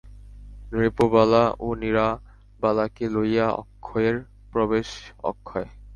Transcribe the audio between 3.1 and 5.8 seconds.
লইয়া অক্ষয়ের প্রবেশ অক্ষয়।